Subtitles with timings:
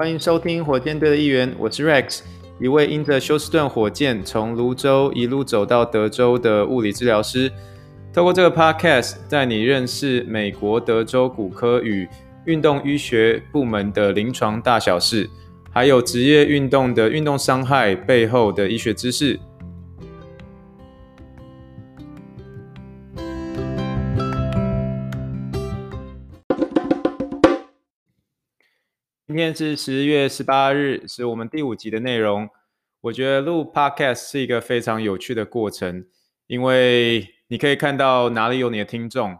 [0.00, 2.20] 欢迎收听火箭队的一员，我是 Rex，
[2.58, 7.52] 一位因着休斯顿火箭从泸州一路走到德州的物理治疗师。
[8.10, 12.08] 透过这个 Podcast，带你认识美国德州骨科与
[12.46, 15.28] 运动医学部门的临床大小事，
[15.70, 19.38] 还有职业运动的运动伤害背后的医学知识。
[29.30, 32.50] 今天是十月十八日，是我们第五集的内容。
[33.00, 36.04] 我觉得录 Podcast 是一个非常有趣的过程，
[36.48, 39.38] 因为你可以看到哪里有你的听众。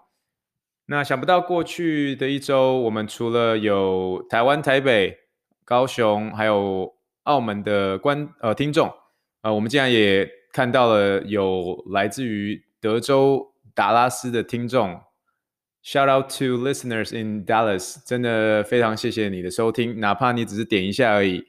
[0.87, 5.19] 那想不到过去的一周，我们除了有台湾、台北、
[5.65, 8.89] 高雄，还有澳门的观呃听众，
[9.43, 15.01] 呃，我们竟然也看到了有来自于德州达拉斯的听众。
[15.83, 21.43] Shout out to listeners in Dallas，真的非常谢谢你的收听，哪怕你只是点一下而已，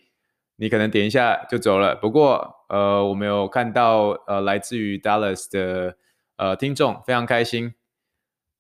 [0.56, 1.96] 你可能点一下就走了。
[1.96, 5.98] 不过，呃，我们有看到呃来自于 Dallas 的
[6.38, 7.74] 呃听众，非常开心。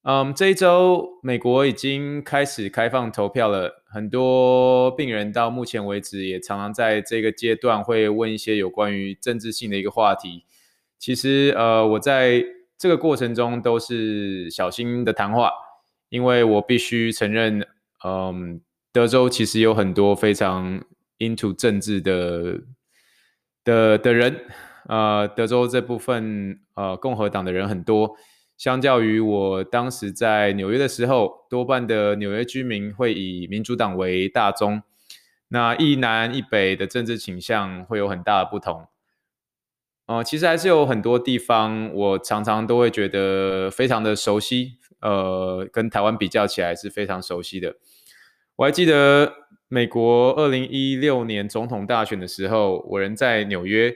[0.03, 10.43] 嗯，这一周美国已经开始开放投票了，很多病人到目前为止也常常在这个阶段会问一些有关于政治性的一个话题。
[10.99, 12.43] 其实，呃，我在
[12.81, 15.51] 这个过程中都是小心的谈话，
[16.09, 17.63] 因为我必须承认，
[18.03, 18.59] 嗯，
[18.91, 20.81] 德州其实有很多非常
[21.19, 22.59] into 政治的
[23.63, 24.47] 的的人，
[24.89, 28.15] 呃，德州这部分呃共和党的人很多，
[28.57, 34.81] 相较于我当时在纽约的时候，多半的纽约居民会以民主党为大宗，
[35.49, 38.87] 那一南一北的政治倾向会有很大的不同。
[40.07, 47.75] 呃，其实还是有很多地方，我常常都会觉得非常的熟悉，呃，跟台湾比较起来是非常熟悉的。
[48.57, 49.31] 我还记得
[49.69, 53.93] 美国二零一六年总统大选的时候，我人在纽约，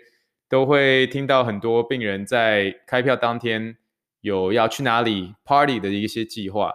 [0.48, 3.76] 都会听到很多病人在开票当天
[4.22, 6.72] 有要去哪里 party 的一些计划。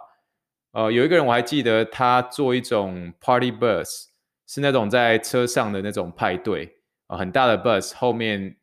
[0.73, 4.05] 呃，有一个人我还记得，他坐一种 party bus，
[4.45, 6.75] 是那种在车上的那种派对，
[7.07, 8.57] 呃，很大的 bus 后面。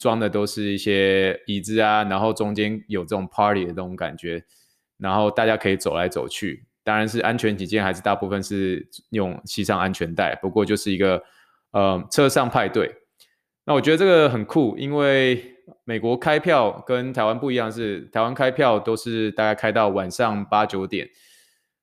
[0.00, 4.42] 装的都是一些椅子啊，然后中间有这种 party 的这种感觉，
[4.96, 10.34] 然后大家可以走来走去，当然是安全起见，还是大部分是用系上安全带。
[10.36, 11.22] 不过就是一个
[11.72, 12.90] 呃车上派对。
[13.66, 21.10] 那我觉得这个很酷，因为美国开票跟台湾不一样是，台湾开票都是大概开到晚上八九点，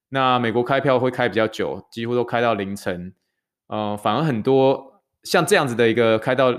[0.10, 3.14] 那美国开票会开比较久，几乎都开到凌晨。
[3.68, 6.52] 呃，反而很多像这样子的一个开到。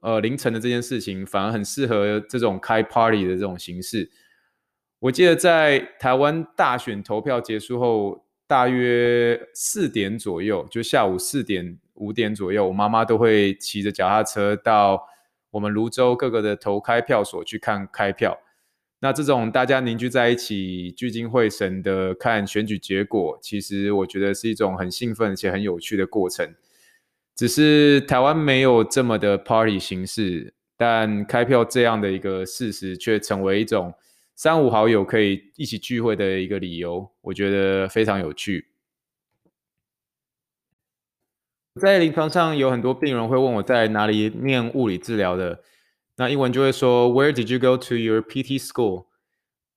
[0.00, 4.10] 呃，凌晨的这件事情反而很适合这种开 party 的这种形式。
[5.00, 15.06] 我记得在台湾大选投票结束后，大约四点左右，就下午四点五点左右，我妈妈都会骑着脚踏车到
[15.50, 18.38] 我们泸州各个的投开票所去看开票。
[19.00, 26.52] 那这种大家凝聚在一起、聚精会神的看选举结果，其实我觉得是一种很兴奋且很有趣的过程。
[27.38, 33.94] 只是台湾没有这么的 party 形式，但开票这样的一个事实却成为一种
[34.34, 38.66] 三五好友可以一起聚会的一个理由，我觉得非常有趣。
[41.80, 45.60] 在临床上有很多病人会问我在哪里念物理治疗的，
[46.16, 49.06] 那英文就会说 Where did you go to your PT school？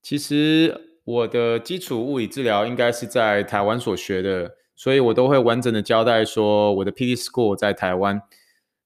[0.01, 4.55] 其实我的基础物理治疗应该是在台湾所学的。
[4.81, 8.19] 所以我都会完整的交代说，我的 PT School 在台湾，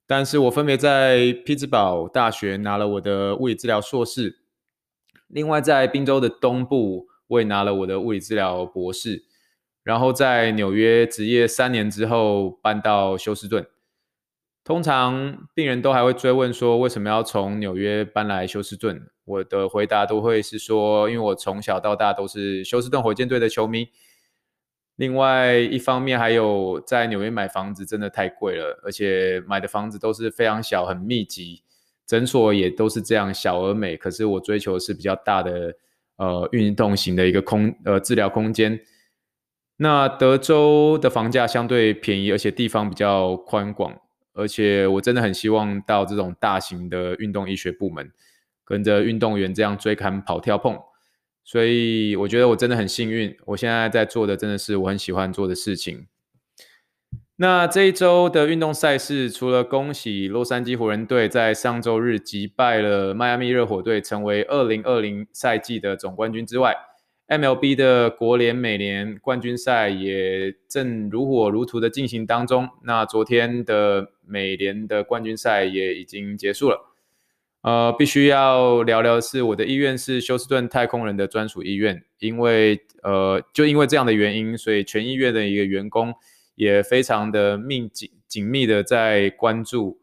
[0.05, 4.39] 但是我分别在匹兹堡大学拿了我的物理治疗硕士，
[5.27, 9.23] 另外在宾州的东部我也拿了我的物理治疗博士，
[9.83, 13.65] 然后在纽约执业三年之后搬到休斯顿。
[14.65, 19.01] 通常病人都还会追问说，为什么要从纽约搬来休斯顿？
[19.23, 23.87] 我的回答都会是说，因为我从小到大都是休斯顿火箭队的球迷。
[24.97, 31.63] 另外一方面，还有在纽约买房子真的太贵了，而且买的房子都是非常小、很密集，
[32.07, 33.97] 诊所也都是这样小而美。
[33.97, 35.73] 可是我追求是比较大的
[36.15, 38.79] 呃运动型的一个空呃治疗空间。
[39.77, 43.93] 那德州的房价相对便宜，而且地方比较宽广，
[44.33, 48.09] 而且我真的很希望到这种大型的运动医学部门，
[48.63, 50.79] 跟着运动员这样追砍跑跳碰。
[51.45, 56.07] 所以我觉得我真的很幸运，我现在在做的真的是我很喜欢做的事情。
[57.37, 66.75] 那这一周的运动赛事，除了恭喜洛杉矶湖人队在上周日击败了迈阿密热火队，成为二零二零赛季的总冠军之外
[67.27, 72.69] MLB 的国联美联冠军赛也正如火如荼的进行当中。
[72.83, 76.94] 那昨天的美联的冠军赛也已经结束了。
[77.65, 86.13] 呃，必须要聊聊是，我的医院是休斯顿太空人的专属医院，因为呃，就因为这样的原因，所以全医院的一个员工
[86.53, 89.99] 也非常的密紧紧密的在关注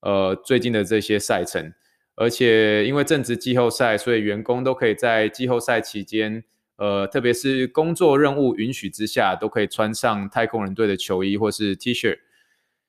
[0.00, 1.74] 呃最近的这些赛程，
[2.14, 6.42] 而且因为正值季后赛，所以员工都可以在季后赛期间。
[6.76, 12.18] 呃，特别是工作任务允许之下，都可以穿上太空人队的球衣或是 T 恤。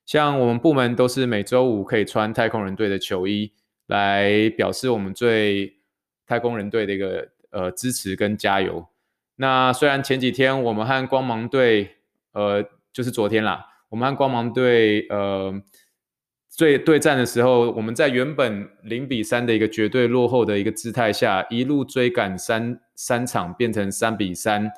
[0.05, 3.51] 像我们部门都是每周五可以穿太空人队的球衣，
[3.93, 5.73] 来表示我们对
[6.25, 8.85] 太空人队的一个呃支持跟加油。
[9.35, 11.95] 那虽然前几天我们和光芒队，
[12.33, 15.61] 呃，就是昨天啦，我们和光芒队，呃。
[16.55, 24.71] 对对战的时候，我们在原本零比三的一个绝对落后的一个姿态下，一路追赶三三场，变成三比三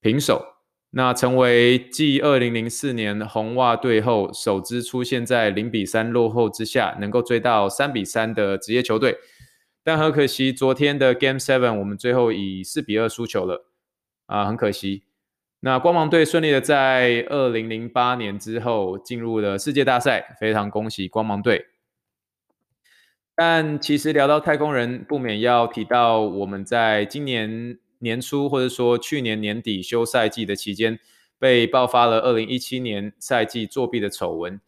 [0.00, 0.53] 平手。
[0.96, 9.18] 那成为继二零零四年红袜队后，首支出现在零比三落后之下，能够追到三比三的职业球队。
[9.82, 13.66] 但很可惜，昨天的 Game Seven 我们最后以四比二输球了
[14.26, 15.02] 啊，很可惜。
[15.60, 21.66] 那光芒队顺利的在二零零八年之后进入了世界大赛，非常恭喜光芒队。
[23.34, 30.98] 但其实聊到太空人，不免要提到我们在今年年初或者说去年年底休赛季的期间，
[31.38, 34.60] 被爆发了二零一七年赛季作弊的丑闻。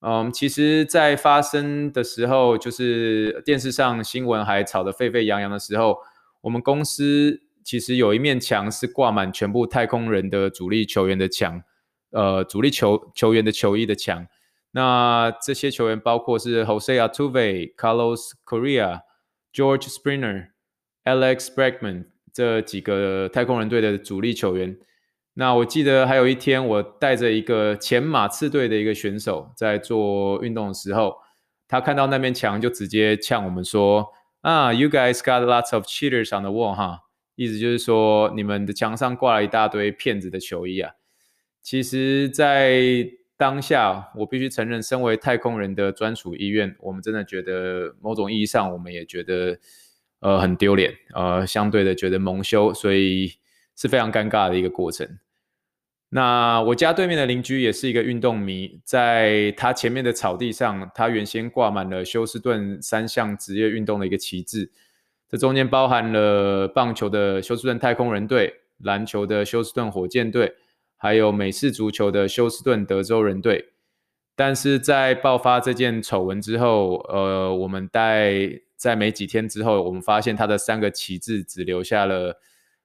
[0.00, 5.98] 嗯，其实，在发生的时候，就是电视上新闻还吵得沸沸扬扬的时候，
[6.42, 7.42] 我们公司。
[7.62, 11.62] 其实有一面墙是挂满全部太空人的主力球员的墙，
[12.10, 14.26] 呃，主力球球员的球衣的墙。
[14.70, 19.02] 那这些球员包括是 Jose Altuve、Carlos Correa、
[19.52, 20.48] George Springer、
[21.04, 24.76] Alex Bregman 这几个太空人队的主力球员。
[25.34, 31.16] 那我记得还有一天，我带着一个前马刺队的一个选手在做运动的时候，
[31.68, 34.12] 他看到那面墙就直接呛我们说
[34.42, 37.00] ：“啊，You guys got lots of cheaters on the wall，哈。”
[37.36, 40.92] 意思就是说，你们的墙上挂了一大堆骗子的球衣啊！
[41.62, 49.58] 其实，在当下，我必须承认，身为太空人的专属医院，我们真的觉得某种意义上，我们也觉得
[50.20, 53.34] 呃很丢脸，呃，相对的觉得蒙羞，所以
[53.76, 55.18] 是非常尴尬的一个过程。
[56.12, 64.72] 那我家对面的邻居也是一个运动迷，在他前面的草地上，他原先挂满了休斯顿三项职业运动的一个旗帜。
[65.28, 70.52] 这中间包含了棒球的休斯顿太空人队、篮球的休斯顿火箭队，
[70.96, 73.66] 还有美式足球的休斯顿德州人队。
[74.34, 78.32] 但是在爆发这件丑闻之后，呃，我们带
[78.80, 82.40] 在没几天之后，我们发现他的三个旗帜只留下了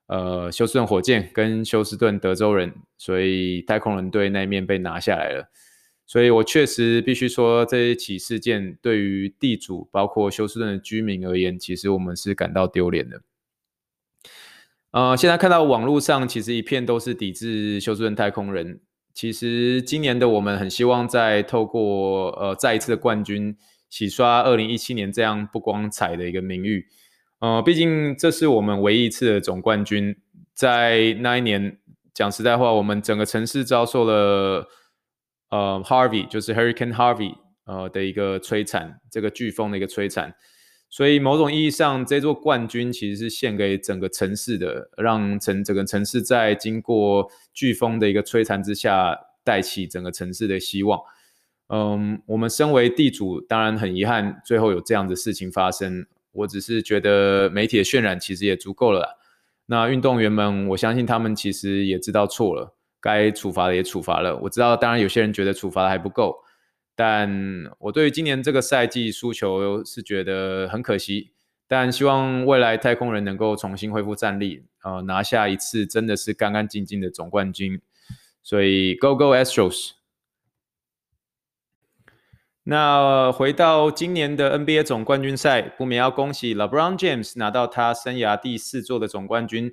[0.08, 5.50] 呃休斯顿火箭跟休斯顿德州人，所以太空人队那一面被拿下来了。
[6.06, 13.22] 所以我确实必须说，这一起事件对于地主，包括休斯顿的居民而言，其实我们是感到丢脸的。
[14.92, 18.82] 呃，现在看到网络上其实一片都是抵制休斯顿太空人。
[19.14, 23.56] 其实今年的我们很希望再透过呃再一次的冠军，
[23.96, 26.86] 洗刷二零一七年这样不光彩的一个名誉。
[27.40, 30.14] 呃，毕竟这是我们唯一一次的总冠军，
[30.54, 31.78] 在那一年
[32.14, 34.68] 讲实在话，我们整个城市遭受了。
[35.50, 37.34] 呃，Harvey 就是 Hurricane Harvey
[37.66, 40.34] 呃的一个摧残，这个飓风的一个摧残，
[40.90, 51.00] 所以某种意义上，这座冠军其实是献给整个城市的，让整整个城市在经过飓风的一个摧残之下，带起整个城市的希望。
[51.68, 56.06] 嗯，我们身为地主，当然很遗憾，最后有这样的事情发生。
[56.32, 59.18] 我只是觉得媒体的渲染其实也足够了。
[59.68, 62.76] 那运动员们，我相信他们其实也知道错了。
[63.02, 66.38] 该处罚的也处罚了，我知道，当然有些人觉得处罚的还不够，
[66.96, 67.30] 但
[67.78, 71.30] 我对于今年这个赛季输球是觉得很可惜，
[71.68, 77.80] 但希望未来太空人能够重新恢复战力，呃，拿下一次真的是干干净净的总冠军，
[78.42, 79.92] 所以 Go Go Astros！
[82.68, 89.72] 那回到今年的 NBA 总冠军赛，不免要恭喜 LeBron James 拿到他生涯第四座的总冠军，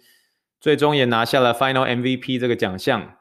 [0.61, 3.15] 最终也拿下了 Final MVP 这个奖项。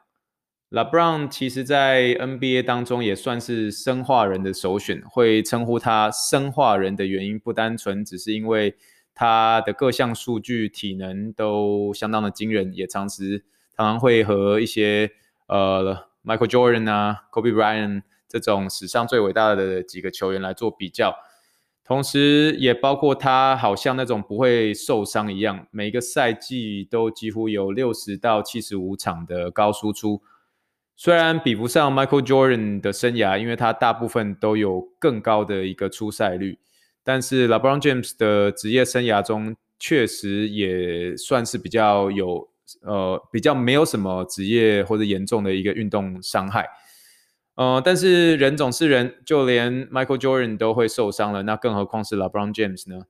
[0.70, 5.02] LeBron 其实，在 NBA 当中也算是生化人的首选。
[5.06, 8.74] 会称呼他生化人的原因，不单纯只是因为
[9.14, 15.10] 他的各项数据、体能都相当的惊人，也常时常常会和一些
[15.46, 18.02] 呃 Michael Jordan 啊、Kobe Bryant
[18.38, 21.14] 这种史上最伟大的几个球员来做比较。
[21.84, 30.22] 同时也包括他好像那种不会受伤一样，每个赛季都几乎有六十到七十五场的高输出。
[30.94, 36.56] 虽然比不上 Michael Jordan 的生涯，因为他大部分都有更高的一个出赛率，
[37.02, 42.48] 但是 LeBron James 的职业生涯中确实也算是比较有
[42.82, 46.68] 呃比较没有什么职业或者严重的一个运动伤害。
[47.54, 53.04] 呃，但是人总是人，就连 Michael Jordan 都会受伤了，那更何况是 LeBron James 呢？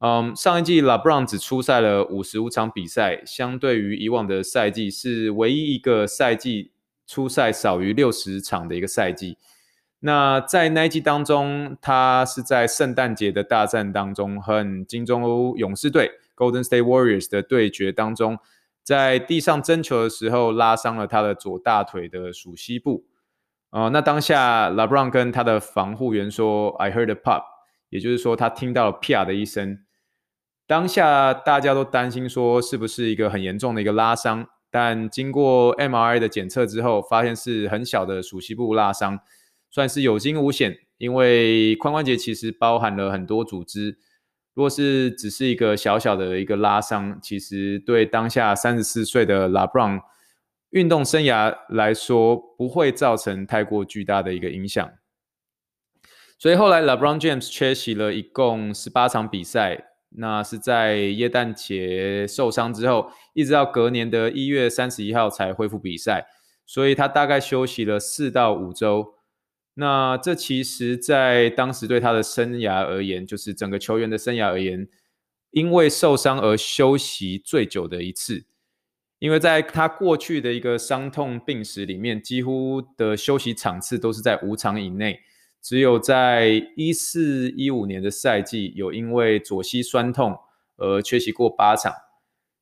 [0.00, 6.72] 嗯，上一季 LeBron 只出赛了五十五场比赛，相对于以往的赛季是唯一一个赛季。
[7.10, 9.38] 出赛少于六十场的一个赛季，
[10.00, 18.38] 那在那一季当中，他是在圣诞节的大战当中和金钟欧勇士队 （Golden State Warriors） 的对决当中，
[18.82, 23.06] 在地上争球的时候拉伤了他的左大腿的鼠膝部。
[23.70, 27.42] 呃，那当下 LeBron 跟他的防护员说：“I heard a pop”，
[27.90, 29.78] 也就是说他听到了啪的一声。
[30.66, 34.46] 当下大家都担心说是不是一个很严重的一个拉伤。
[34.70, 39.18] 但经过 MRI 的检测之后，发现是很小的鼠蹊部拉伤，
[39.70, 40.76] 算是有惊无险。
[40.98, 43.96] 因为髋关节其实包含了很多组织，
[44.52, 50.00] 如果是只是一个小小的一个拉伤，其实对当下三十四岁的 LeBron
[50.70, 54.90] 运动生涯来说，不会造成太过巨大的一个影响。
[56.38, 59.84] 所以后来 LeBron James 缺席了一共十八场比赛。
[60.10, 66.26] 那是在耶诞节受伤之后，一直到隔年的一月三十一号才恢复比赛，
[66.64, 69.16] 所以他大概休息了四到五周。
[69.74, 74.88] 那这其实，在当时对他的生涯而言，就是整个球员的生涯而言，
[75.50, 78.46] 因为受伤而休息最久的一次。
[79.18, 85.20] 因为在他过去的一个伤痛病史里面，几乎的休息场次都是在五场以内。
[85.60, 90.38] 只有在一四一五年的赛季，有因为左膝酸痛
[90.76, 91.92] 而缺席过八场，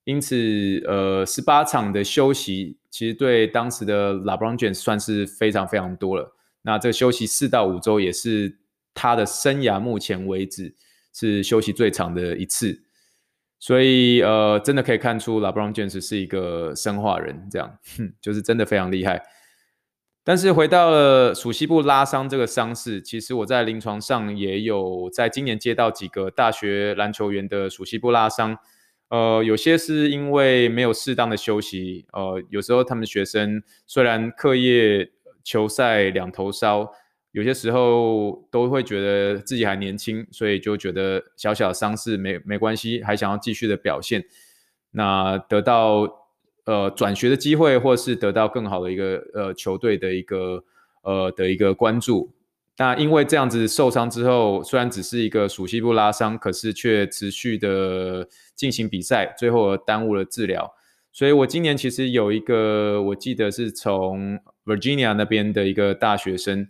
[0.05, 6.35] 因此，呃，十八场的休息其实对当时的 LaBronje 算是非常非常多了。
[6.63, 8.57] 那这休息四到五周也是
[8.95, 10.75] 他的生涯目前为止
[11.13, 12.83] 是休息最长的一次，
[13.67, 17.77] 所以，呃，真的可以看出 LeBron James 是一个生化人，这样，
[18.23, 19.21] 就是真的非常厉害。
[20.23, 28.57] 但是回到了鼠蹊部拉伤这个伤势，其实我在临床上也有在今年接到几个大学篮球员的鼠蹊部拉伤，
[29.09, 35.11] 呃，有些是因为没有适当的休息，呃，有时候他们学生虽然课业、
[35.43, 36.93] 球赛两头烧，
[37.37, 44.25] 有些时候都会觉得自己还年轻，所以就觉得小小的伤势没没关系，还想要继续的表现，
[44.91, 46.23] 那得到。
[46.67, 50.65] 呃，转学的机会，或是得到更好的一个呃球队的一个
[51.03, 52.33] 呃的一个关注。
[52.77, 60.75] 那因为这样子受伤之后，虽然只是一个鼠蹊部拉伤，可是却持续的进行比赛，最后而耽误了治疗。
[61.13, 66.67] 所以我今年其实有一个，我记得是从 Virginia 那边的一个大学生，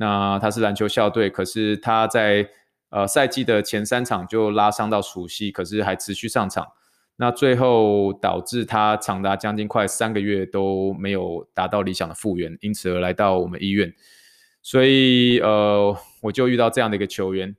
[0.00, 2.48] 那他是篮球校队，可是他在
[2.88, 6.66] 呃赛季的前三场就拉伤到鼠悉，可是还持续上场。
[7.16, 13.92] 那最后导致他长达将近快三个月都没有达到理想的复原，因此而来到我们医院。
[14.62, 17.54] 所以呃，我就遇到这样的一个球员，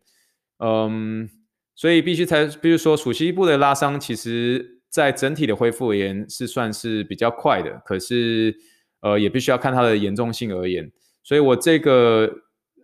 [0.57, 1.29] 嗯，
[1.75, 8.55] 所以必须才，比如说鼠蹊部的拉伤，其实在整体的恢复而言是算是比较快的，可是
[9.01, 10.91] 呃，也必须要看他的严重性而言。
[11.24, 12.32] 所以我这个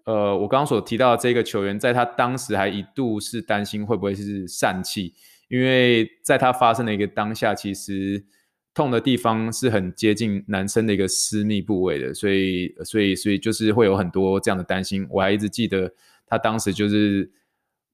[0.06, 5.14] 呃，我刚刚所提到的这个球员，在他当时还一度是担心会不会是疝气。
[5.50, 8.22] 因为在他发生的一个当下，其实
[8.74, 15.08] 痛的地方是很接近男生的一个私密部位的，所以，所以，所以就是会有很多这样的担心。
[15.10, 15.90] 我还一直记得
[16.26, 17.32] 他当时就是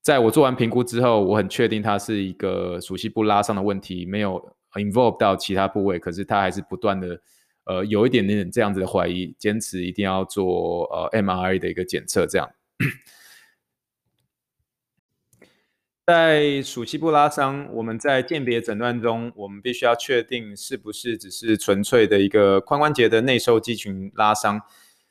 [0.02, 7.22] 在我做完评估之后，我很确定他是一个熟悉部拉伤的问题，没有 involve 到其他部位，可是他还是不断的
[7.66, 12.50] 呃有一点点这样子的怀疑，坚持一定要做呃 MRI 的一个检测，这样。
[16.06, 24.62] 在鼠蹊部拉伤，我们在鉴别诊断中，我们必须要确定是不是只是纯粹的一个髋关节的内收肌群拉伤。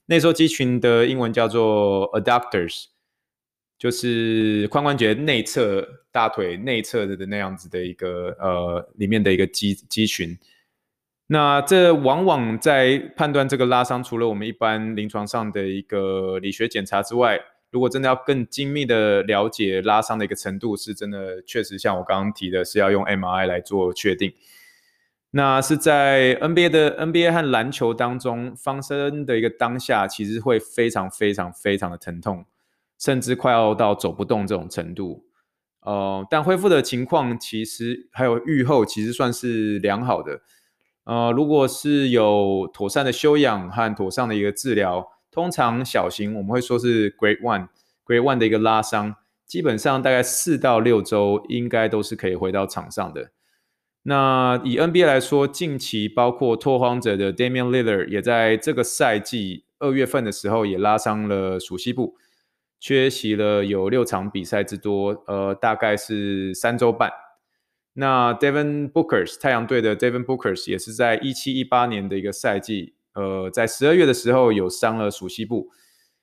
[0.05, 2.89] 内收肌群的英文叫做 adductors，
[3.79, 10.39] 就是髋关节内侧大腿内侧的那样子的一个呃里面的一个肌肌群。
[11.33, 24.31] 那这往往在判断这个拉伤，除了我们一般临床上的一个理学检查之外，如果真的要更精密的了解拉伤的一个程度，是真的确实像我刚刚提的，是要用 MRI 来做确定。
[25.31, 32.45] 那是在 NBA 的 NBA 和篮球当中发生的一个当下，其实会非常非常非常的疼痛，
[32.99, 35.25] 甚至快要到走不动这种程度。
[35.81, 40.43] 呃，但恢复的情况其实还有愈后，其实算是良好的。
[41.05, 49.17] 呃，如果是有妥善的休养和妥善的一个治疗，通常小型我们会说是 Grade One，Grade One 的一个拉伤，
[49.47, 53.31] 基本上大概四到六周应该都是可以回到场上的。
[54.05, 62.17] 那以 NBA 来说，近期包括拓荒者的 Damian Lillard 也在这个赛季二月份的时候也拉伤了鼠蹊部。
[62.81, 67.09] 缺席了有六场比赛之多，呃，大概是三周半。
[67.95, 75.69] 那 Devin Booker's 太阳队的 Devin Booker's 也是在一七一八年的一个赛季，呃，在十二月的时候有伤了鼠蹊部，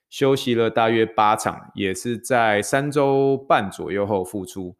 [0.09, 4.75] 休息了大约八场，也是在三周半左右后复出。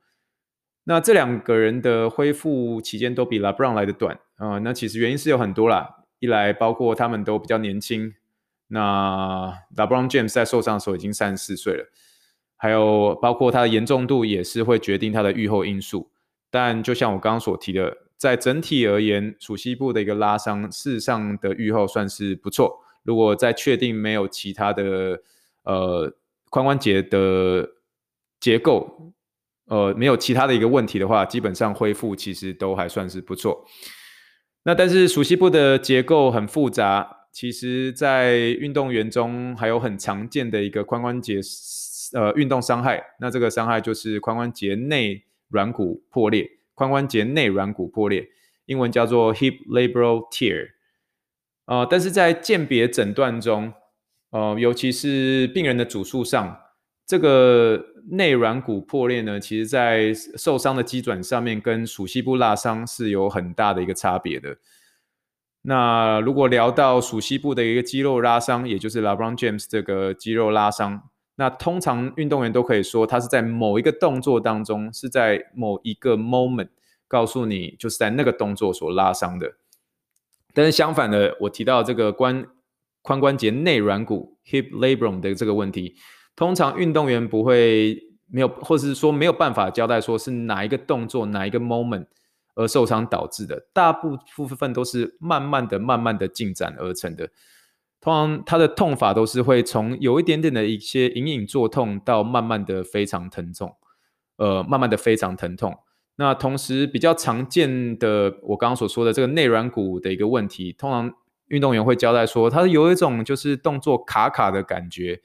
[0.86, 8.16] 那这两个人的恢复期间都比 LeBron 来的短，啊、呃，那其实原因是有很多啦，一来包括他们都比较年轻。
[8.70, 11.86] 那 LeBron James 在受伤的时候已经三十四岁了，
[12.58, 16.10] 还有包括他的严重度也是会决定他的愈后因素。
[16.50, 22.80] 但就像我刚刚所提的，在整体而言，鼠蹊部的一个拉伤，事实上的预后算是不错。
[23.04, 25.22] 如果在确定没有其他的
[25.64, 26.14] 呃
[26.50, 27.70] 髋关节的
[28.40, 29.14] 结构，
[29.68, 33.66] 呃没有其他的一个问题的话，基本上恢复其实都还算是不错。
[34.64, 37.16] 那但是鼠蹊部的结构很复杂。
[37.32, 41.40] 其实，在运动员中还有很常见的一个髋关节
[42.14, 48.30] 呃运动伤害，那这个伤害就是髋关节内软骨破裂，髋关节内软骨破裂，
[48.66, 50.70] 英文叫做 hip labral tear。
[51.66, 53.74] 呃，但是在鉴别诊断中，
[54.32, 56.60] 呃，尤其是病人的主诉上，
[57.06, 64.58] 这个内软骨破裂呢，其实在受伤的机转上面跟鼠蹊部拉伤是有很大的一个差别的。
[65.62, 71.09] 那如果聊到鼠蹊部的一个肌肉拉伤，也就是 LeBron James 这个肌肉拉伤，
[71.40, 76.68] 那通常运动员都可以说他是在某一个动作当中，是在某一个 moment
[77.08, 79.54] 告诉你就是在那个动作所拉伤的。
[80.54, 82.46] 但是相反的，我提到这个关
[83.04, 85.96] 髋关节内软骨 hip labrum 的这个问题，
[86.36, 87.98] 通常运动员不会
[88.28, 92.08] 没有，或者是说没有办法交代说是哪一个动作哪一个 moment。
[92.56, 97.30] 而受伤导致的，大部分都是慢慢的、慢慢的进展而成的。
[98.02, 103.76] 通常它的痛法都是会从有一点点的一些隐隐作痛，到慢慢的非常疼痛，
[104.38, 105.78] 呃，慢慢的非常疼痛。
[106.16, 111.14] 那同时比较常见的，我刚刚所说的这个内软骨的一个问题，通常
[111.48, 115.22] 运动员会交代说，它有一种就是动作卡卡的感觉，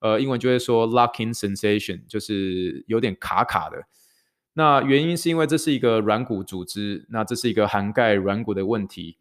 [0.00, 3.84] 呃，英文就会说 locking sensation，就是有点卡卡的。
[4.52, 9.16] 那原因是因为这是一个软骨组织，那这是一个涵盖软骨的问题，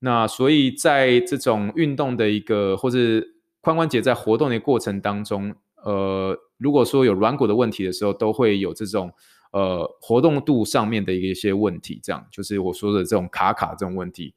[0.00, 9.12] 那所以在这种运动的一个或是髋关节在活动的过程当中，呃，如果说有软骨的问题的时候，都会有这种
[9.52, 14.34] 呃活动度上面的一些问题，这样就是我说的这种卡卡这种问题。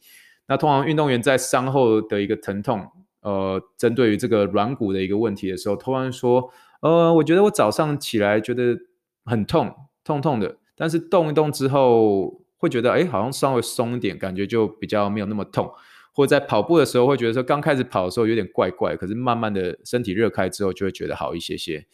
[0.48, 2.86] 那通常运动员在伤后的一个疼痛，
[3.22, 8.78] 呃，针对于这个软骨的一个问题的时候，突然说，呃，我觉得我早上起来觉得
[9.26, 9.74] 很痛。
[10.04, 15.70] 痛痛的，但是动一动之后会觉得，哎，好像稍微松一点，感觉就比较没有那么痛。
[16.14, 21.86] 或者在跑步的时候会觉得说，刚开始跑的时候有点怪怪，可是慢慢的身体热开之后就会觉得好一些些。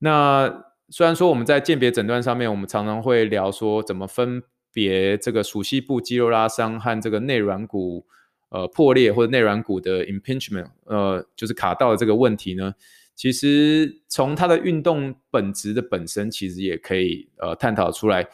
[0.00, 8.04] 那虽然说我们在鉴别诊断上面，我们常常会聊说怎么分别这个鼠蹊部肌肉拉伤和这个内软骨
[8.50, 12.74] 呃破裂或者内软骨的 impingement，呃，就是卡到的这个问题呢。
[13.14, 18.26] 其实从它的运动本质的本身，其实也可以呃探讨出来。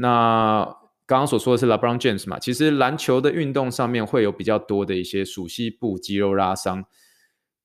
[0.00, 0.64] 那
[1.06, 6.84] 刚刚所说的是 LeBron James 嘛，其实篮球的运动上面会有比较多的一些鼠蹊部肌肉拉伤。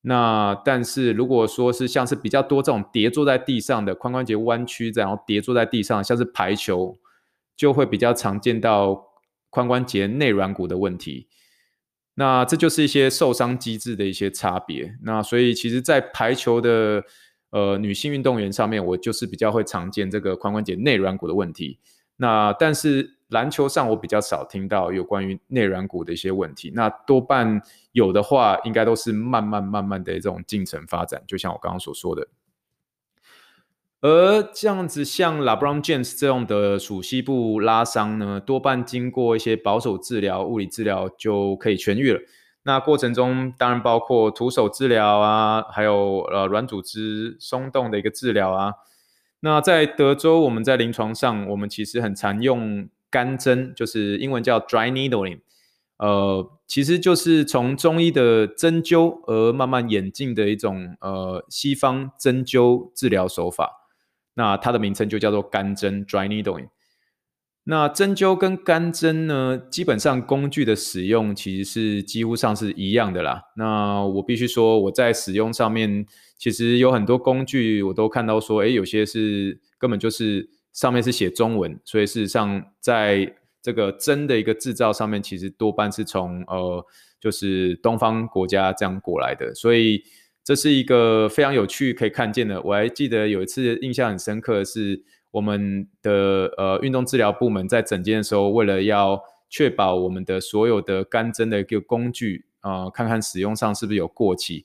[0.02, 6.98] 那但是如果说是像是比较多这种叠坐在地上的髋关节弯曲，然后叠坐在地上，像是排球，
[7.56, 9.06] 就会比较常见到
[9.52, 11.28] 髋关节内软骨的问题。
[12.16, 14.96] 那这就是一些受伤机制的一些差别。
[15.04, 17.04] 那所以其实，在排球的
[17.52, 21.80] 呃女性运动员上面，我就是比较会常见这个髋关节内软骨的问题。
[22.18, 26.72] 那但是篮球上，我比较少听到有关于内软骨的一些问题。
[26.76, 32.28] 那多半有的话，应该都是慢慢慢慢的这种进程发展，就像我刚刚所说的。
[34.02, 42.20] 而这样子，像 LeBron James 这样的鼠蹊部拉伤呢，多半经过一些保守治疗、物理治疗就可以痊愈了。
[42.64, 48.74] 那过程中当然包括徒手治疗啊，还有呃软组织松动的一个治疗啊。
[49.46, 55.42] 那在德州，我们在临床上，我们其实很常用干针，就是英文叫 dry needling，
[55.98, 63.70] 呃，其实就是从中医的针灸而慢慢演进的一种呃西方针灸治疗手法。
[64.36, 66.70] 那它的名称就叫做干针 （dry needling）。
[67.66, 73.42] 那针灸跟干针呢，基本上工具的使用其实是几乎上是一样的啦。
[73.56, 76.06] 那我必须说，我在使用上面，
[76.38, 86.86] 其实有很多工具我都看到说，诶，有些是根本就是上面是写中文，所以事实上在这个针的一个制造上面，其实多半是从呃，
[87.22, 90.04] 就是东方国家这样过来的，所以
[90.44, 92.62] 这是一个非常有趣可以看见的。
[92.62, 95.02] 我还记得有一次印象很深刻的是。
[95.34, 99.20] 我们的呃运动治疗部门在诊间的时候，为了要
[99.50, 104.64] 确保我们的所有的干针的一个工具啊、呃，看看使用上是不是有过期。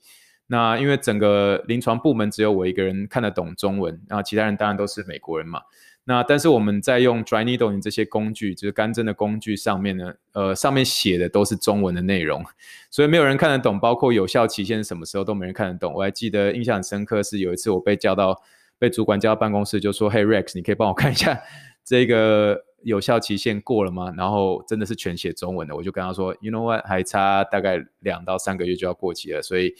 [0.48, 5.62] 那因为整个临床部门只有我一个人看得懂中文，然后其他人当然都是美国人嘛。
[6.04, 12.44] 那但是我们在用 dry needle 这些工具，就是干针的工具上面呢，呃，上面写的都是中文的内容，
[12.90, 15.94] 所以没有人看得懂，包括有效期限什么时候都没人看得懂。
[15.94, 18.38] 我还记得印象很深刻是有一次我被叫到。
[18.78, 21.40] 被主管叫到办公室，就说：“Hey Rex，你可以帮我看一下
[21.84, 26.86] 这个有效期限过了吗？”然后真的是全写中文的，我就跟他说：“You know what？
[26.86, 29.74] 还差大概两到三个月就要过期了，所以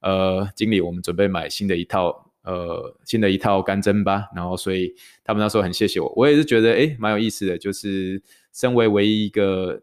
[0.00, 9.80] 呃，经理，我们准备买新的一套呃新的一套干针吧。”然后所以他们那时候很谢谢我，我也是觉得诶蛮有意思的，就是身为唯一一个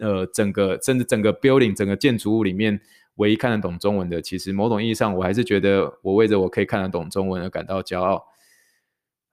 [0.00, 2.80] 呃整个甚至整个 building 整个建筑物里面。
[3.16, 8.26] 唯一看得懂中文的，其实某种意义上，我还是觉得我为着我可以看得懂中文而感到骄傲。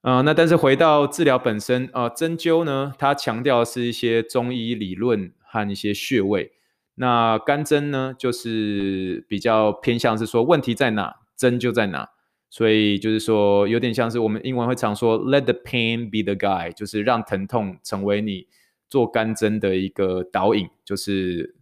[0.02, 6.52] 啊、那但是回到治疗本身啊、呃，针灸呢，它强调是一些中医理论和一些穴位。
[6.96, 12.10] 那干针呢，就是比较偏向是说问题在哪，针就在哪。
[12.50, 18.48] 所以就是说，有点像是我们英文会常说 “let the pain be the guide”，就是让疼痛成为你
[18.90, 21.56] 做干针的一个导引，就是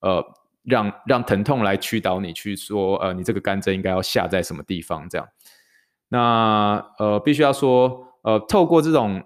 [0.00, 0.22] 呃。
[0.64, 5.08] 让让疼痛来驱导你去说，呃，你这个干针应该要下在什么地方？
[5.08, 5.28] 这样，
[6.08, 9.24] 那呃，必须要说，呃，透过这种，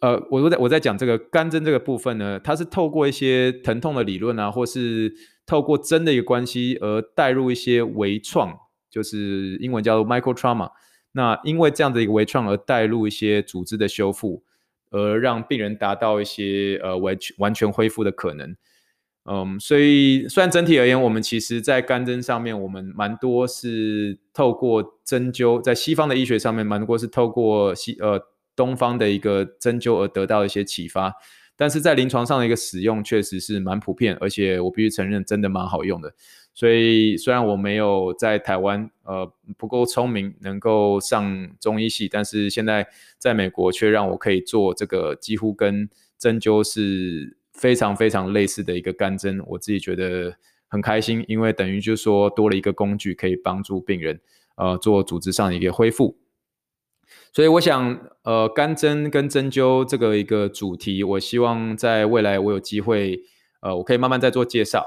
[0.00, 5.12] 呃，我在我在讲这个干针这个部分呢，它是透过一些疼痛的理论啊，或是
[5.44, 8.56] 透过针的一个关系而带入一些微创，
[8.88, 10.70] 就是英文叫做 micro trauma。
[11.12, 14.44] 那因为这样的一个微创而带入一些组织的修复，
[14.90, 18.56] 而让病人达到一些呃完全完全恢复的可能。
[19.32, 28.20] 嗯，所以虽然整体而言，我们其实在干针上面，我们蛮多是透过针灸，在西方的医学上面，蛮多是透过西呃
[28.56, 31.14] 东方的一个针灸而得到一些启发，
[31.54, 36.12] 但是在临床上的一个使用，确实是蛮普遍，而且我必须承认，真的蛮好用的。
[36.52, 45.88] 所以虽然我没有在台湾呃不够聪明，能够上中医系，但是现在在美国却让我可以做这个几乎跟
[46.18, 47.36] 针灸是。
[47.60, 50.34] 非常非常类似的一个干针，我自己觉得
[50.66, 54.18] 很开心，因为等于就是说多了一个工具，可以帮助病人
[54.56, 56.16] 呃做组织上的一个恢复。
[57.34, 63.20] 所以我想，呃，干针跟针灸这个一个主题，我希望在未来我有机会，
[63.60, 64.86] 呃，我可以慢慢再做介绍。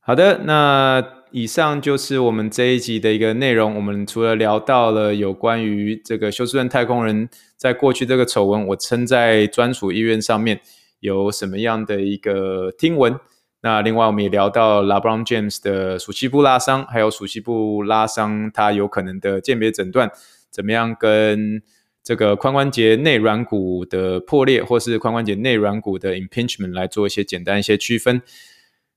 [0.00, 1.23] 好的，那。
[1.36, 3.74] 以上就是我们这一集的一个内容。
[3.74, 10.60] 我们除了聊到了有关于这个休斯顿太空人在过去这个丑闻，我称在专属医院上面
[11.00, 13.18] 有什么样的一个听闻。
[13.62, 20.08] 那另外我们也聊到 LeBron James 的暑期部拉伤，还有暑期部拉伤它有可能的鉴别诊断，
[20.52, 21.60] 怎么样跟
[22.04, 28.22] 这个髋关节内软骨的破裂，或是髋关节内软骨的 impingement 来做一些简单一些区分。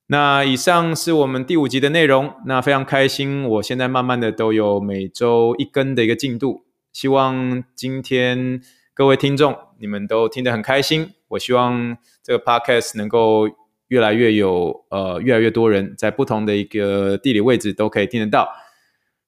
[0.09, 2.33] 那以上是我们第五集的内容。
[2.45, 6.63] 那非常开心，我现在慢慢的都有每周一更的一个进度。
[6.93, 8.61] 希望今天
[8.93, 11.11] 各位听众你们都听得很开心。
[11.27, 13.49] 我希望这个 podcast 能够
[13.89, 18.47] 越来越有呃越来越多人在不同的一个地理位置都可以听得到。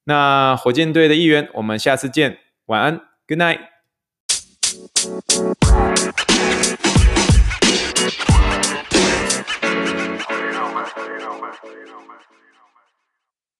[0.05, 2.37] 那火箭队的一员，我们下次见，
[2.67, 3.59] 晚安，Good night。